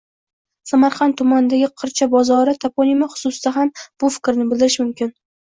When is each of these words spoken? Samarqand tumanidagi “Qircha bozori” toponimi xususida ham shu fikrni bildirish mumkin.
Samarqand 0.69 1.13
tumanidagi 1.21 1.69
“Qircha 1.83 2.09
bozori” 2.15 2.57
toponimi 2.65 3.11
xususida 3.13 3.55
ham 3.59 3.73
shu 3.83 4.11
fikrni 4.17 4.49
bildirish 4.51 4.83
mumkin. 4.85 5.17